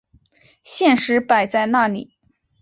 [0.63, 2.17] 现实摆在哪里！